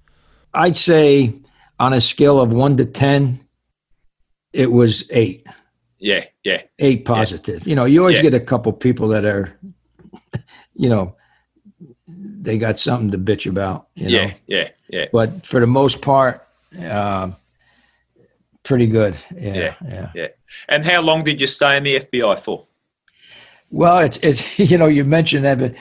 [0.55, 1.35] I'd say
[1.81, 3.41] on a scale of one to ten,
[4.53, 5.47] it was eight.
[6.01, 7.67] Yeah, yeah, eight positive.
[7.67, 8.23] You know, you always Yeah.
[8.23, 9.59] get a couple people that are,
[10.75, 11.17] you know,
[12.07, 13.89] they got something to bitch about.
[13.97, 15.05] You know, yeah, yeah, yeah.
[15.13, 16.47] but for the most part,
[16.91, 17.37] um,
[18.63, 19.15] pretty good.
[19.37, 19.75] Yeah, Yeah.
[19.89, 20.27] yeah, Yeah.
[20.69, 22.67] And how long did you stay in the FBI for?
[23.71, 25.75] Well, it's it's you know you mentioned that, but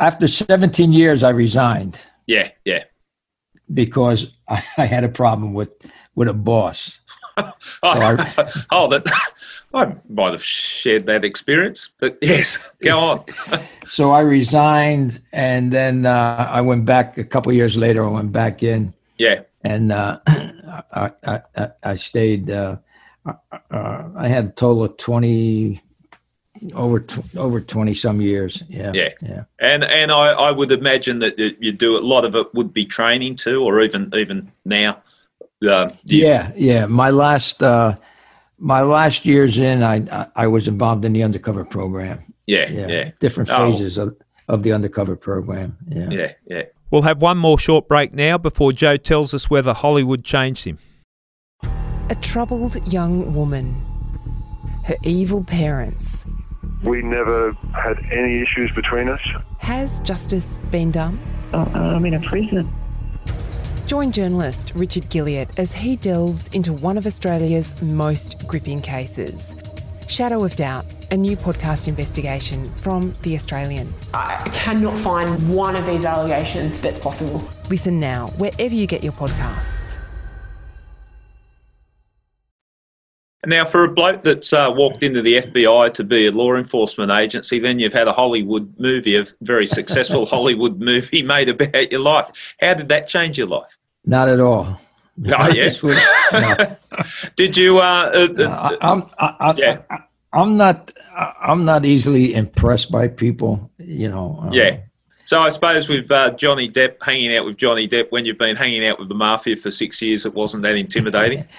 [0.00, 2.84] after 17 years, I resigned Yeah, yeah.
[3.72, 5.70] because I, I had a problem with
[6.14, 7.00] with a boss.
[7.82, 9.06] Oh, I- oh, that
[9.72, 13.24] I might have shared that experience, but yes, go on.
[13.86, 18.04] So I resigned, and then uh, I went back a couple years later.
[18.04, 18.92] I went back in.
[19.16, 22.50] Yeah, and uh, I, I, I, stayed.
[22.50, 22.76] Uh,
[23.26, 25.80] uh, I had a total of twenty
[26.74, 28.62] over tw- over twenty some years.
[28.68, 29.08] Yeah, Yeah.
[29.22, 29.44] yeah.
[29.60, 32.84] and and I, I would imagine that you do a lot of it would be
[32.84, 35.02] training too, or even even now.
[35.66, 36.86] Uh, you- Yeah, yeah.
[36.86, 37.96] My last uh,
[38.58, 43.10] my last years in, I I- was involved in the undercover program, Yeah, yeah, yeah.
[43.20, 43.56] Different Oh.
[43.72, 44.16] phases of,
[44.48, 45.76] of the undercover program.
[45.88, 46.10] Yeah.
[46.10, 46.62] yeah, yeah.
[46.92, 50.78] We'll have one more short break now before Joe tells us whether Hollywood changed him.
[52.10, 53.82] A troubled young woman.
[54.84, 56.26] Her evil parents.
[56.84, 59.20] We never had any issues between us.
[59.58, 61.18] Has justice been done?
[61.54, 62.70] Uh, I'm in a prison.
[63.86, 69.56] Join journalist Richard Guilliatt as he delves into one of Australia's most gripping cases.
[70.12, 73.94] Shadow of Doubt, a new podcast investigation from The Australian.
[74.12, 77.42] I cannot find one of these allegations that's possible.
[77.70, 79.96] Listen now, wherever you get your podcasts.
[83.46, 87.10] Now, for a bloke that's uh, walked into the FBI to be a law enforcement
[87.10, 92.00] agency, then you've had a Hollywood movie, a very successful Hollywood movie made about your
[92.00, 92.54] life.
[92.60, 93.78] How did that change your life?
[94.04, 94.78] Not at all.
[95.26, 95.70] Oh, yeah.
[95.82, 95.96] Was-
[96.32, 96.76] no.
[97.36, 97.78] Did you?
[97.78, 99.78] Uh, uh, I, I'm I, Yeah.
[99.90, 99.98] I,
[100.32, 100.92] I'm not
[101.40, 103.70] I'm not easily impressed by people.
[103.78, 104.38] You know.
[104.42, 104.78] um, yeah.
[105.24, 108.56] So I suppose with uh, Johnny Depp hanging out with Johnny Depp when you've been
[108.56, 111.46] hanging out with the mafia for six years, it wasn't that intimidating.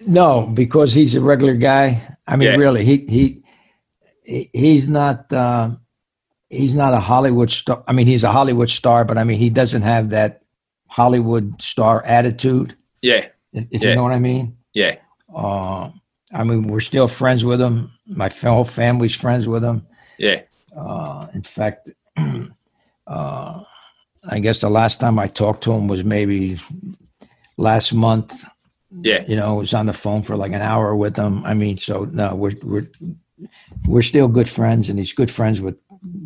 [0.00, 2.16] No, because he's a regular guy.
[2.26, 2.56] I mean, Yeah.
[2.56, 3.42] really, he he
[4.24, 5.70] he- he's not uh,
[6.48, 7.84] he's not a Hollywood star.
[7.86, 10.42] I mean, he's a Hollywood star, but I mean, he doesn't have that
[10.88, 12.76] Hollywood star attitude.
[13.02, 13.90] yeah, If, if Yeah.
[13.90, 14.56] you know what I mean.
[14.74, 14.96] yeah,
[15.34, 15.90] Uh,
[16.32, 17.90] I mean, we're still friends with him.
[18.06, 19.86] My whole family's friends with him.
[20.18, 20.42] yeah,
[20.76, 21.90] Uh, in fact,
[23.06, 23.62] uh,
[24.28, 26.58] I guess the last time I talked to him was maybe
[27.56, 28.44] last month.
[29.02, 29.24] yeah.
[29.26, 31.44] You know, I was on the phone for like an hour with him.
[31.44, 32.88] I mean, so no, we're we're
[33.86, 35.76] we're still good friends, and he's good friends with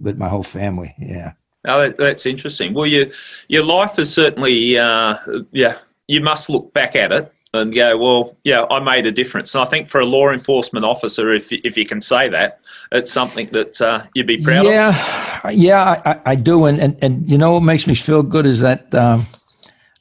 [0.02, 0.94] with my whole family.
[0.98, 1.32] Yeah.
[1.66, 2.74] Oh, that's interesting.
[2.74, 3.06] Well, your
[3.48, 5.16] your life is certainly, uh,
[5.52, 5.76] yeah.
[6.06, 9.54] You must look back at it and go, well, yeah, I made a difference.
[9.54, 12.58] And I think for a law enforcement officer, if you- if you can say that,
[12.92, 14.72] it's something that uh, you'd be proud of.
[14.72, 18.44] yeah, yeah, I, I- do, and, and and you know what makes me feel good
[18.44, 19.26] is that um,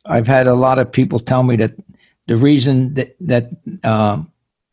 [0.05, 1.73] I've had a lot of people tell me that
[2.27, 3.49] the reason that that
[3.83, 4.31] um,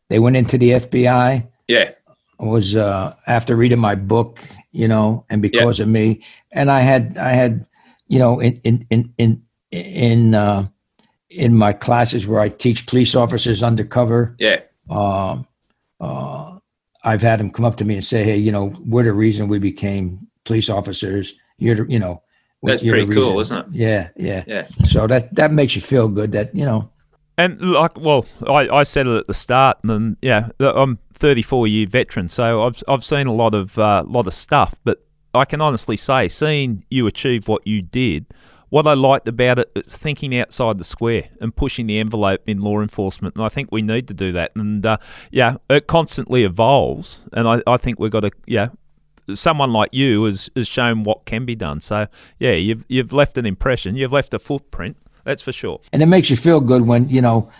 [0.09, 1.91] they went into the FBI Yeah,
[2.39, 4.39] was uh, after reading my book,
[4.71, 7.65] you know, and because of me, and I had I had,
[8.07, 9.41] you know, in in in in
[9.71, 10.65] in, uh,
[11.31, 15.47] in my classes where I teach police officers undercover, yeah, um,
[15.99, 16.57] uh,
[17.03, 19.47] I've had them come up to me and say, "Hey, you know, we're the reason
[19.47, 21.35] we became police officers.
[21.57, 22.21] You're, the, you know,
[22.63, 23.65] That's you're the pretty cool, isn't it?
[23.71, 26.31] Yeah, yeah, yeah, So that that makes you feel good.
[26.33, 26.89] That you know,
[27.37, 31.87] And like, well, I, I said it at the start, and yeah, I'm 34 year
[31.87, 34.75] veteran, so I've I've seen a lot of uh, lot of stuff.
[34.83, 38.25] But I can honestly say, seeing you achieve what you did,
[38.71, 42.61] what I liked about it is thinking outside the square and pushing the envelope in
[42.61, 44.53] law enforcement, and I think we need to do that.
[44.55, 44.97] And uh,
[45.29, 48.69] yeah, it constantly evolves, and I, I think we've got to yeah.
[49.33, 51.81] Someone like you has, has shown what can be done.
[51.81, 52.07] So
[52.39, 53.95] yeah, you've you've left an impression.
[53.95, 54.97] You've left a footprint.
[55.25, 55.81] That's for sure.
[55.93, 57.51] and it makes you feel good when you know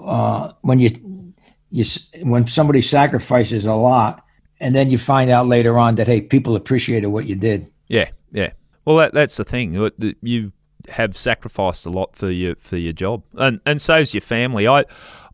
[0.00, 1.34] uh, when you
[1.70, 1.84] you
[2.22, 4.24] when somebody sacrifices a lot,
[4.60, 7.70] and then you find out later on that hey, people appreciated what you did.
[7.86, 8.52] Yeah, yeah.
[8.86, 9.74] Well, that, that's the thing.
[10.22, 10.52] You
[10.90, 14.66] have sacrificed a lot for your for your job, and and so's your family.
[14.66, 14.84] I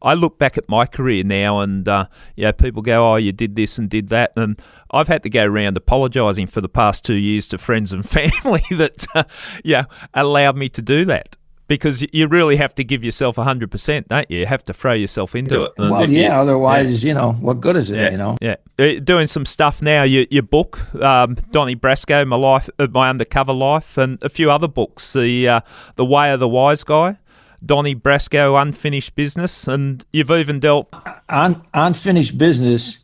[0.02, 3.56] I look back at my career now, and uh, yeah, people go, "Oh, you did
[3.56, 4.60] this and did that," and
[4.90, 8.62] I've had to go around apologising for the past two years to friends and family
[8.70, 9.24] that uh,
[9.64, 9.84] yeah
[10.14, 11.36] allowed me to do that.
[11.70, 14.40] Because you really have to give yourself hundred percent, don't you?
[14.40, 15.72] You have to throw yourself into it.
[15.78, 15.80] it.
[15.90, 16.40] Well, if you- yeah.
[16.40, 17.96] Otherwise, you know, what good is it?
[17.96, 18.10] Yeah.
[18.10, 18.36] You know.
[18.40, 20.02] yeah, doing some stuff now.
[20.02, 24.50] Your your book, um, Donnie Brasco, my life, uh, my undercover life, and a few
[24.50, 25.12] other books.
[25.12, 25.60] The uh,
[25.94, 27.18] the Way of the Wise Guy,
[27.64, 30.92] Donnie Brasco, Unfinished Business, and you've even dealt.
[31.28, 32.98] on unfinished business.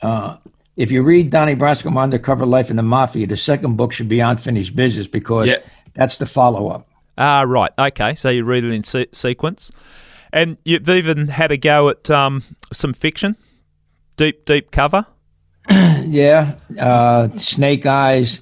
[0.00, 0.36] Uh,
[0.76, 4.08] if you read Donnie Brasco, My Undercover Life in the Mafia, the second book should
[4.08, 5.56] be Unfinished Business because Yeah.
[5.94, 6.86] that's the follow up.
[7.20, 8.14] Ah, right, okay.
[8.14, 9.70] So you read it in se- sequence,
[10.32, 13.36] and you've even had a go at um, some fiction,
[14.16, 15.06] deep deep cover.
[16.02, 18.40] Yeah, uh, Snake Eyes.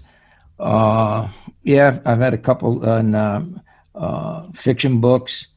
[0.61, 1.29] Uh,
[1.65, 3.45] yeah, I've had a couple in uh,
[3.97, 5.49] uh, fiction books.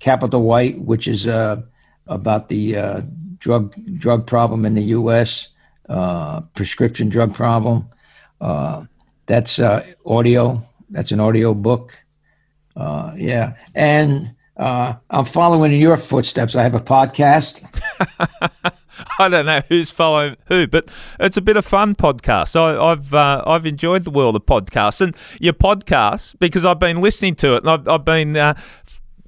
[0.00, 1.62] Capital White, which is uh,
[2.08, 3.00] about the uh,
[3.38, 5.48] drug drug problem in the U.S.
[6.54, 7.88] Prescription drug problem.
[9.26, 9.60] That's
[10.04, 10.62] audio.
[10.90, 11.98] That's an audio book.
[12.76, 16.56] Uh, yeah, and uh, I'm following in your footsteps.
[16.56, 17.62] I have a podcast.
[19.18, 22.56] I don't know who's following who, but it's a bit of fun podcast.
[22.56, 27.00] I, I've uh, I've enjoyed the world of podcasts and your podcast because I've been
[27.00, 28.54] listening to it and I've, I've been uh,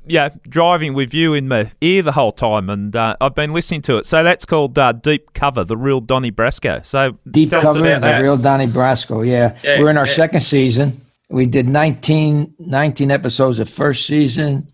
[0.07, 3.83] yeah, driving with you in my ear the whole time, and uh, I've been listening
[3.83, 4.07] to it.
[4.07, 6.85] So that's called uh, Deep Cover, the real Donnie Brasco.
[6.85, 9.27] So Deep cover, the real Donnie Brasco.
[9.27, 9.57] Yeah.
[9.63, 10.13] Yeah, we're in our yeah.
[10.13, 11.03] second season.
[11.31, 14.71] We did 19, 19 episodes of first season,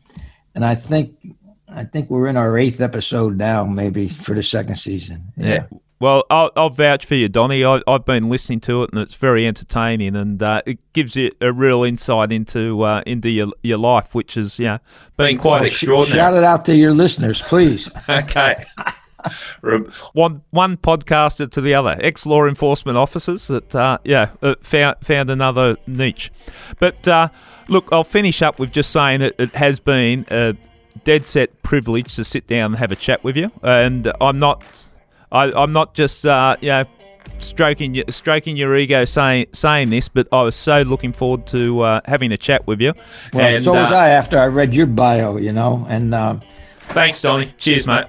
[0.54, 1.16] and I think
[1.68, 5.32] I think we're in our eighth episode now, maybe for the second season.
[5.36, 5.66] Yeah.
[6.00, 7.64] Well, I'll, I'll vouch for you, Donnie.
[7.64, 11.30] I, I've been listening to it, and it's very entertaining, and uh, it gives you
[11.40, 14.78] a real insight into uh, into your your life, which is yeah,
[15.16, 16.18] been Been quite quite extraordinary.
[16.18, 17.88] Shout it out to your listeners, please.
[18.08, 18.64] Okay.
[20.12, 21.96] One one podcaster to the other.
[22.00, 26.30] Ex law enforcement officers that uh, yeah uh, found found another niche.
[26.78, 27.28] But uh,
[27.68, 30.56] look, I'll finish up with just saying it, it has been a
[31.04, 34.88] dead set privilege to sit down and have a chat with you, and I'm not
[35.32, 36.84] I, I'm not just uh, you know
[37.38, 41.80] stroking your, stroking your ego saying saying this, but I was so looking forward to
[41.80, 42.92] uh, having a chat with you.
[43.32, 46.38] Well, and, so was uh, I after I read your bio, you know, and uh,
[46.88, 47.52] Thanks, Donnie.
[47.58, 48.06] Cheers, mate.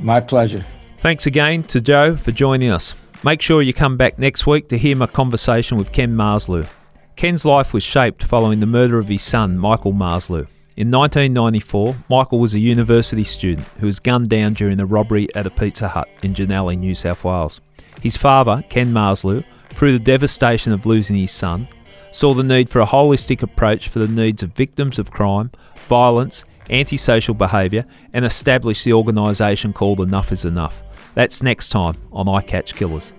[0.00, 0.64] My pleasure.
[1.00, 2.94] Thanks again to Joe for joining us.
[3.24, 6.68] Make sure you come back next week to hear my conversation with Ken Marslew.
[7.16, 10.46] Ken's life was shaped following the murder of his son, Michael Marslew.
[10.76, 15.46] In 1994, Michael was a university student who was gunned down during a robbery at
[15.46, 17.60] a Pizza Hut in Jannali, New South Wales.
[18.00, 21.66] His father, Ken Marslew, through the devastation of losing his son,
[22.12, 25.50] saw the need for a holistic approach for the needs of victims of crime,
[25.88, 30.82] violence, antisocial behaviour, and establish the organisation called Enough is Enough.
[31.14, 33.12] That's next time on I Catch Killers.